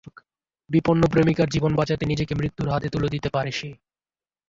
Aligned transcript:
বিপন্ন 0.69 1.01
প্রেমিকার 1.07 1.47
জীবন 1.49 1.71
বাঁচাতে 1.75 2.03
নিজেকে 2.05 2.33
মৃত্যুর 2.35 2.67
হাতে 2.69 2.87
তুলে 2.89 3.09
দিতে 3.09 3.29
পারে 3.29 3.51
সে। 3.51 3.69